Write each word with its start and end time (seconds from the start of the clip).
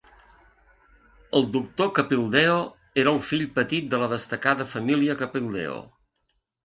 El 1.39 1.43
doctor 1.57 1.91
Capildeo 1.99 2.55
era 3.03 3.13
el 3.17 3.21
fill 3.33 3.45
petit 3.59 3.93
de 3.93 4.01
la 4.05 4.09
destacada 4.15 4.67
família 4.75 5.17
Capildeo. 5.21 5.77